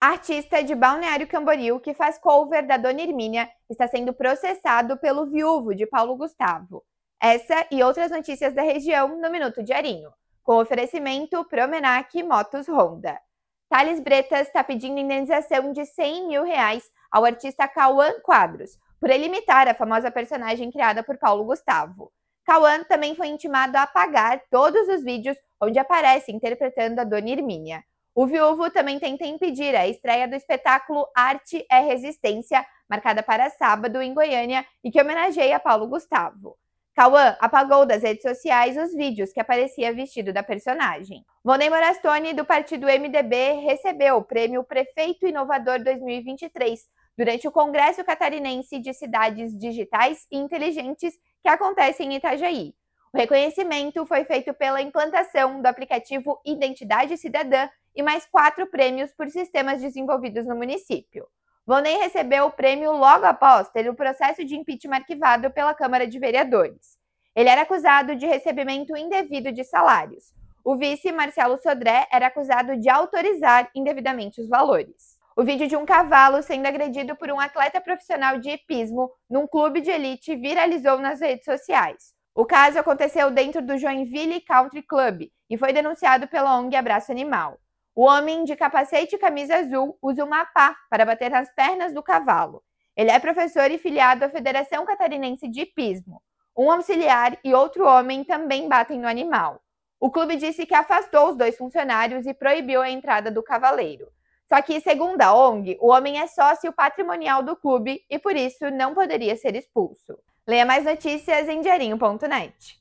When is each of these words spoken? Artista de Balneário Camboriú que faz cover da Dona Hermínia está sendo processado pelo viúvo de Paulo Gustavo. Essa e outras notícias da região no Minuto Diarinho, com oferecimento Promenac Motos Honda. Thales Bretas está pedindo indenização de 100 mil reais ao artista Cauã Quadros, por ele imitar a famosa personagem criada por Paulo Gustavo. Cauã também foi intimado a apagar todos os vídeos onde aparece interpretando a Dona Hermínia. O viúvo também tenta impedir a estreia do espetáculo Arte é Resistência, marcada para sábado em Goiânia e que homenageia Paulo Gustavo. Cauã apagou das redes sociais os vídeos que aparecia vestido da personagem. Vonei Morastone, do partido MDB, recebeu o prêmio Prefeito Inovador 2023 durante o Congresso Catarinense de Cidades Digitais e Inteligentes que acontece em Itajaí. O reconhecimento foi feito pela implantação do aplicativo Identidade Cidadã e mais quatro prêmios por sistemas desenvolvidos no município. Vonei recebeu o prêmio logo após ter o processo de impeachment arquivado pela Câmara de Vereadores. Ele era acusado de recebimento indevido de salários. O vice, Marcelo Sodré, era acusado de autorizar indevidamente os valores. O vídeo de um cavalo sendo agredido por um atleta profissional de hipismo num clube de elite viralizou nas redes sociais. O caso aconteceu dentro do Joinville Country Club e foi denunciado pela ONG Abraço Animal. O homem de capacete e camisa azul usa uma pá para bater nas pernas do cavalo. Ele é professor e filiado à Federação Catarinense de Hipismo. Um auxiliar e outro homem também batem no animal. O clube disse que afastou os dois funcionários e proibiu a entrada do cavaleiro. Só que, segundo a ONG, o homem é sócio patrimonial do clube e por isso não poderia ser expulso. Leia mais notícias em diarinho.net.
Artista 0.00 0.62
de 0.62 0.76
Balneário 0.76 1.26
Camboriú 1.26 1.80
que 1.80 1.92
faz 1.92 2.20
cover 2.20 2.64
da 2.64 2.76
Dona 2.76 3.02
Hermínia 3.02 3.50
está 3.68 3.88
sendo 3.88 4.12
processado 4.12 4.96
pelo 4.96 5.26
viúvo 5.26 5.74
de 5.74 5.86
Paulo 5.86 6.14
Gustavo. 6.14 6.84
Essa 7.20 7.66
e 7.68 7.82
outras 7.82 8.12
notícias 8.12 8.54
da 8.54 8.62
região 8.62 9.20
no 9.20 9.28
Minuto 9.28 9.60
Diarinho, 9.60 10.12
com 10.44 10.60
oferecimento 10.60 11.44
Promenac 11.46 12.22
Motos 12.22 12.68
Honda. 12.68 13.20
Thales 13.68 13.98
Bretas 13.98 14.46
está 14.46 14.62
pedindo 14.62 15.00
indenização 15.00 15.72
de 15.72 15.84
100 15.84 16.28
mil 16.28 16.44
reais 16.44 16.88
ao 17.10 17.24
artista 17.24 17.66
Cauã 17.66 18.20
Quadros, 18.22 18.78
por 19.00 19.10
ele 19.10 19.26
imitar 19.26 19.66
a 19.66 19.74
famosa 19.74 20.12
personagem 20.12 20.70
criada 20.70 21.02
por 21.02 21.18
Paulo 21.18 21.44
Gustavo. 21.44 22.12
Cauã 22.44 22.84
também 22.84 23.16
foi 23.16 23.26
intimado 23.26 23.76
a 23.76 23.82
apagar 23.82 24.42
todos 24.48 24.86
os 24.86 25.02
vídeos 25.02 25.36
onde 25.60 25.76
aparece 25.76 26.30
interpretando 26.30 27.00
a 27.00 27.04
Dona 27.04 27.30
Hermínia. 27.30 27.82
O 28.20 28.26
viúvo 28.26 28.68
também 28.68 28.98
tenta 28.98 29.24
impedir 29.24 29.76
a 29.76 29.86
estreia 29.86 30.26
do 30.26 30.34
espetáculo 30.34 31.06
Arte 31.14 31.64
é 31.70 31.78
Resistência, 31.78 32.66
marcada 32.90 33.22
para 33.22 33.48
sábado 33.48 34.02
em 34.02 34.12
Goiânia 34.12 34.66
e 34.82 34.90
que 34.90 35.00
homenageia 35.00 35.60
Paulo 35.60 35.86
Gustavo. 35.86 36.56
Cauã 36.96 37.36
apagou 37.38 37.86
das 37.86 38.02
redes 38.02 38.22
sociais 38.22 38.76
os 38.76 38.92
vídeos 38.92 39.32
que 39.32 39.38
aparecia 39.38 39.94
vestido 39.94 40.32
da 40.32 40.42
personagem. 40.42 41.24
Vonei 41.44 41.70
Morastone, 41.70 42.34
do 42.34 42.44
partido 42.44 42.88
MDB, 42.88 43.52
recebeu 43.64 44.16
o 44.16 44.24
prêmio 44.24 44.64
Prefeito 44.64 45.24
Inovador 45.24 45.78
2023 45.84 46.80
durante 47.16 47.46
o 47.46 47.52
Congresso 47.52 48.02
Catarinense 48.02 48.80
de 48.80 48.92
Cidades 48.94 49.56
Digitais 49.56 50.26
e 50.28 50.38
Inteligentes 50.38 51.14
que 51.40 51.48
acontece 51.48 52.02
em 52.02 52.16
Itajaí. 52.16 52.74
O 53.12 53.16
reconhecimento 53.16 54.04
foi 54.04 54.24
feito 54.24 54.52
pela 54.52 54.82
implantação 54.82 55.62
do 55.62 55.66
aplicativo 55.66 56.38
Identidade 56.44 57.16
Cidadã 57.16 57.68
e 57.96 58.02
mais 58.02 58.26
quatro 58.26 58.66
prêmios 58.66 59.12
por 59.14 59.28
sistemas 59.28 59.80
desenvolvidos 59.80 60.46
no 60.46 60.54
município. 60.54 61.26
Vonei 61.66 61.96
recebeu 61.96 62.46
o 62.46 62.50
prêmio 62.50 62.92
logo 62.92 63.24
após 63.24 63.70
ter 63.70 63.88
o 63.88 63.94
processo 63.94 64.44
de 64.44 64.56
impeachment 64.56 64.96
arquivado 64.96 65.50
pela 65.50 65.74
Câmara 65.74 66.06
de 66.06 66.18
Vereadores. 66.18 66.98
Ele 67.34 67.48
era 67.48 67.62
acusado 67.62 68.14
de 68.14 68.26
recebimento 68.26 68.96
indevido 68.96 69.52
de 69.52 69.64
salários. 69.64 70.32
O 70.62 70.76
vice, 70.76 71.10
Marcelo 71.10 71.56
Sodré, 71.58 72.06
era 72.12 72.26
acusado 72.26 72.76
de 72.76 72.90
autorizar 72.90 73.70
indevidamente 73.74 74.40
os 74.40 74.48
valores. 74.48 75.16
O 75.34 75.44
vídeo 75.44 75.66
de 75.66 75.76
um 75.76 75.86
cavalo 75.86 76.42
sendo 76.42 76.66
agredido 76.66 77.16
por 77.16 77.30
um 77.30 77.40
atleta 77.40 77.80
profissional 77.80 78.38
de 78.38 78.50
hipismo 78.50 79.10
num 79.30 79.46
clube 79.46 79.80
de 79.80 79.90
elite 79.90 80.36
viralizou 80.36 80.98
nas 80.98 81.20
redes 81.20 81.44
sociais. 81.44 82.17
O 82.38 82.46
caso 82.46 82.78
aconteceu 82.78 83.32
dentro 83.32 83.60
do 83.60 83.76
Joinville 83.76 84.40
Country 84.40 84.80
Club 84.80 85.28
e 85.50 85.58
foi 85.58 85.72
denunciado 85.72 86.28
pela 86.28 86.56
ONG 86.56 86.76
Abraço 86.76 87.10
Animal. 87.10 87.58
O 87.96 88.04
homem 88.04 88.44
de 88.44 88.54
capacete 88.54 89.16
e 89.16 89.18
camisa 89.18 89.56
azul 89.56 89.98
usa 90.00 90.24
uma 90.24 90.44
pá 90.44 90.76
para 90.88 91.04
bater 91.04 91.32
nas 91.32 91.52
pernas 91.52 91.92
do 91.92 92.00
cavalo. 92.00 92.62
Ele 92.96 93.10
é 93.10 93.18
professor 93.18 93.68
e 93.72 93.76
filiado 93.76 94.24
à 94.24 94.28
Federação 94.28 94.86
Catarinense 94.86 95.48
de 95.48 95.62
Hipismo. 95.62 96.22
Um 96.56 96.70
auxiliar 96.70 97.36
e 97.42 97.52
outro 97.52 97.84
homem 97.84 98.22
também 98.22 98.68
batem 98.68 99.00
no 99.00 99.08
animal. 99.08 99.60
O 99.98 100.08
clube 100.08 100.36
disse 100.36 100.64
que 100.64 100.76
afastou 100.76 101.30
os 101.30 101.36
dois 101.36 101.56
funcionários 101.56 102.24
e 102.24 102.32
proibiu 102.32 102.80
a 102.80 102.88
entrada 102.88 103.32
do 103.32 103.42
cavaleiro. 103.42 104.06
Só 104.48 104.62
que, 104.62 104.80
segundo 104.80 105.20
a 105.22 105.34
ONG, 105.34 105.76
o 105.80 105.88
homem 105.88 106.20
é 106.20 106.28
sócio 106.28 106.72
patrimonial 106.72 107.42
do 107.42 107.56
clube 107.56 108.00
e 108.08 108.16
por 108.16 108.36
isso 108.36 108.70
não 108.70 108.94
poderia 108.94 109.34
ser 109.34 109.56
expulso. 109.56 110.16
Leia 110.48 110.64
mais 110.64 110.82
notícias 110.82 111.46
em 111.46 111.60
diarinho.net. 111.60 112.80